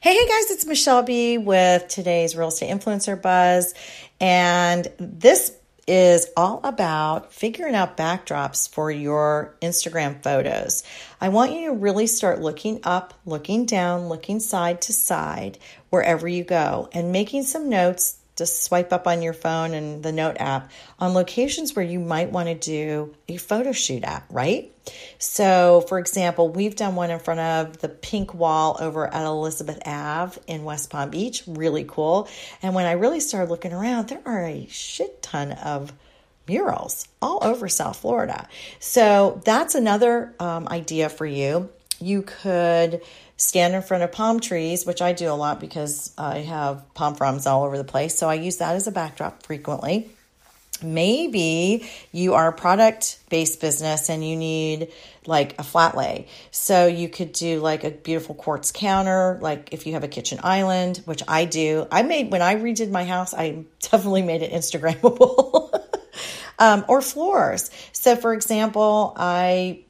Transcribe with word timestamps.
Hey, 0.00 0.14
hey 0.14 0.28
guys, 0.28 0.52
it's 0.52 0.64
Michele 0.64 1.02
B 1.02 1.38
with 1.38 1.88
today's 1.88 2.36
Real 2.36 2.48
Estate 2.48 2.70
Influencer 2.70 3.20
Buzz. 3.20 3.74
And 4.20 4.86
this 5.00 5.50
is 5.88 6.28
all 6.36 6.60
about 6.62 7.32
figuring 7.32 7.74
out 7.74 7.96
backdrops 7.96 8.68
for 8.72 8.92
your 8.92 9.56
Instagram 9.60 10.22
photos. 10.22 10.84
I 11.20 11.30
want 11.30 11.50
you 11.50 11.70
to 11.70 11.74
really 11.74 12.06
start 12.06 12.40
looking 12.40 12.78
up, 12.84 13.12
looking 13.26 13.66
down, 13.66 14.08
looking 14.08 14.38
side 14.38 14.82
to 14.82 14.92
side 14.92 15.58
wherever 15.90 16.28
you 16.28 16.44
go 16.44 16.88
and 16.92 17.10
making 17.10 17.42
some 17.42 17.68
notes 17.68 18.18
just 18.38 18.64
swipe 18.64 18.92
up 18.92 19.06
on 19.06 19.20
your 19.20 19.32
phone 19.32 19.74
and 19.74 20.02
the 20.02 20.12
note 20.12 20.36
app 20.38 20.70
on 20.98 21.12
locations 21.12 21.74
where 21.74 21.84
you 21.84 21.98
might 21.98 22.30
want 22.30 22.48
to 22.48 22.54
do 22.54 23.14
a 23.28 23.36
photo 23.36 23.72
shoot 23.72 24.04
at, 24.04 24.24
right? 24.30 24.72
So, 25.18 25.84
for 25.88 25.98
example, 25.98 26.48
we've 26.48 26.76
done 26.76 26.94
one 26.94 27.10
in 27.10 27.18
front 27.18 27.40
of 27.40 27.78
the 27.78 27.88
pink 27.88 28.32
wall 28.32 28.76
over 28.80 29.12
at 29.12 29.26
Elizabeth 29.26 29.80
Ave 29.84 30.40
in 30.46 30.64
West 30.64 30.88
Palm 30.88 31.10
Beach. 31.10 31.42
Really 31.46 31.84
cool. 31.86 32.28
And 32.62 32.74
when 32.74 32.86
I 32.86 32.92
really 32.92 33.20
started 33.20 33.50
looking 33.50 33.72
around, 33.72 34.08
there 34.08 34.22
are 34.24 34.44
a 34.44 34.66
shit 34.70 35.20
ton 35.20 35.52
of 35.52 35.92
murals 36.48 37.06
all 37.20 37.40
over 37.42 37.68
South 37.68 37.98
Florida. 37.98 38.48
So, 38.78 39.42
that's 39.44 39.74
another 39.74 40.34
um, 40.38 40.68
idea 40.68 41.08
for 41.08 41.26
you. 41.26 41.68
You 42.00 42.22
could 42.22 43.02
stand 43.36 43.74
in 43.74 43.82
front 43.82 44.02
of 44.02 44.12
palm 44.12 44.40
trees, 44.40 44.84
which 44.84 45.00
I 45.00 45.12
do 45.12 45.30
a 45.30 45.34
lot 45.34 45.60
because 45.60 46.12
I 46.18 46.38
have 46.40 46.92
palm 46.94 47.14
fronds 47.14 47.46
all 47.46 47.64
over 47.64 47.78
the 47.78 47.84
place. 47.84 48.16
So 48.16 48.28
I 48.28 48.34
use 48.34 48.58
that 48.58 48.74
as 48.74 48.86
a 48.86 48.92
backdrop 48.92 49.44
frequently. 49.44 50.10
Maybe 50.82 51.88
you 52.12 52.34
are 52.34 52.48
a 52.48 52.52
product 52.52 53.18
based 53.30 53.60
business 53.60 54.08
and 54.08 54.26
you 54.26 54.36
need 54.36 54.92
like 55.26 55.58
a 55.58 55.64
flat 55.64 55.96
lay. 55.96 56.28
So 56.50 56.86
you 56.86 57.08
could 57.08 57.32
do 57.32 57.60
like 57.60 57.84
a 57.84 57.90
beautiful 57.90 58.34
quartz 58.34 58.70
counter, 58.70 59.38
like 59.40 59.72
if 59.72 59.86
you 59.86 59.94
have 59.94 60.04
a 60.04 60.08
kitchen 60.08 60.38
island, 60.42 61.02
which 61.04 61.22
I 61.26 61.46
do. 61.46 61.86
I 61.90 62.02
made 62.02 62.30
when 62.30 62.42
I 62.42 62.56
redid 62.56 62.90
my 62.90 63.04
house, 63.04 63.34
I 63.34 63.64
definitely 63.80 64.22
made 64.22 64.42
it 64.42 64.52
Instagrammable. 64.52 65.84
um, 66.58 66.84
or 66.88 67.00
floors. 67.00 67.70
So, 67.92 68.16
for 68.16 68.32
example, 68.32 69.14
I 69.16 69.80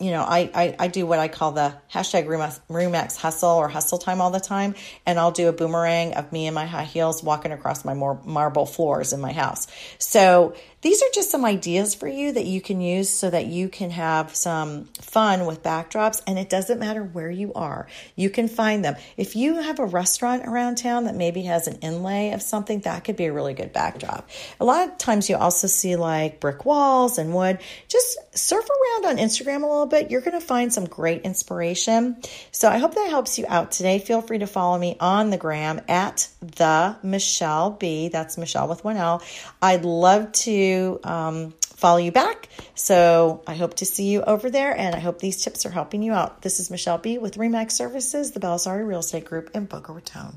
you 0.00 0.10
know, 0.12 0.22
I, 0.22 0.50
I, 0.54 0.76
I, 0.78 0.88
do 0.88 1.06
what 1.06 1.18
I 1.18 1.28
call 1.28 1.52
the 1.52 1.74
hashtag 1.92 2.26
Remax 2.26 3.16
hustle 3.18 3.50
or 3.50 3.68
hustle 3.68 3.98
time 3.98 4.22
all 4.22 4.30
the 4.30 4.40
time. 4.40 4.74
And 5.04 5.18
I'll 5.18 5.30
do 5.30 5.48
a 5.48 5.52
boomerang 5.52 6.14
of 6.14 6.32
me 6.32 6.46
in 6.46 6.54
my 6.54 6.64
high 6.64 6.84
heels 6.84 7.22
walking 7.22 7.52
across 7.52 7.84
my 7.84 7.92
more 7.92 8.18
marble 8.24 8.64
floors 8.64 9.12
in 9.12 9.20
my 9.20 9.32
house. 9.32 9.66
So 9.98 10.54
these 10.82 11.02
are 11.02 11.08
just 11.12 11.30
some 11.30 11.44
ideas 11.44 11.94
for 11.94 12.08
you 12.08 12.32
that 12.32 12.46
you 12.46 12.60
can 12.60 12.80
use 12.80 13.10
so 13.10 13.28
that 13.28 13.46
you 13.46 13.68
can 13.68 13.90
have 13.90 14.34
some 14.34 14.84
fun 15.00 15.44
with 15.44 15.62
backdrops. 15.62 16.22
And 16.26 16.38
it 16.38 16.48
doesn't 16.48 16.78
matter 16.78 17.02
where 17.02 17.30
you 17.30 17.52
are, 17.54 17.86
you 18.16 18.30
can 18.30 18.48
find 18.48 18.84
them. 18.84 18.96
If 19.16 19.36
you 19.36 19.60
have 19.60 19.78
a 19.78 19.84
restaurant 19.84 20.46
around 20.46 20.76
town 20.76 21.04
that 21.04 21.14
maybe 21.14 21.42
has 21.42 21.66
an 21.66 21.76
inlay 21.82 22.30
of 22.30 22.42
something, 22.42 22.80
that 22.80 23.04
could 23.04 23.16
be 23.16 23.26
a 23.26 23.32
really 23.32 23.54
good 23.54 23.72
backdrop. 23.72 24.28
A 24.58 24.64
lot 24.64 24.88
of 24.88 24.98
times 24.98 25.28
you 25.28 25.36
also 25.36 25.66
see 25.66 25.96
like 25.96 26.40
brick 26.40 26.64
walls 26.64 27.18
and 27.18 27.34
wood. 27.34 27.58
Just 27.88 28.18
surf 28.36 28.64
around 28.64 29.06
on 29.06 29.24
Instagram 29.24 29.62
a 29.62 29.66
little 29.66 29.86
bit. 29.86 30.10
You're 30.10 30.20
going 30.20 30.38
to 30.38 30.46
find 30.46 30.72
some 30.72 30.86
great 30.86 31.22
inspiration. 31.22 32.16
So 32.52 32.68
I 32.68 32.78
hope 32.78 32.94
that 32.94 33.10
helps 33.10 33.38
you 33.38 33.44
out 33.48 33.72
today. 33.72 33.98
Feel 33.98 34.22
free 34.22 34.38
to 34.38 34.46
follow 34.46 34.78
me 34.78 34.96
on 35.00 35.30
the 35.30 35.36
gram 35.36 35.80
at 35.88 36.28
the 36.40 36.96
Michele 37.02 37.70
B. 37.72 38.08
That's 38.08 38.38
Michele 38.38 38.68
with 38.68 38.84
one 38.84 38.96
L. 38.96 39.22
I'd 39.60 39.84
love 39.84 40.32
um, 41.04 41.52
follow 41.76 41.98
you 41.98 42.12
back. 42.12 42.48
So 42.74 43.42
I 43.46 43.54
hope 43.54 43.74
to 43.76 43.86
see 43.86 44.08
you 44.10 44.22
over 44.22 44.50
there, 44.50 44.76
and 44.76 44.94
I 44.94 44.98
hope 45.00 45.18
these 45.18 45.42
tips 45.42 45.64
are 45.66 45.70
helping 45.70 46.02
you 46.02 46.12
out. 46.12 46.42
This 46.42 46.60
is 46.60 46.70
Michele 46.70 46.98
B 46.98 47.18
with 47.18 47.36
Remax 47.36 47.72
Services, 47.72 48.32
the 48.32 48.40
Belisari 48.40 48.86
Real 48.86 49.00
Estate 49.00 49.24
Group 49.24 49.50
in 49.54 49.66
Boca 49.66 49.92
Raton. 49.92 50.36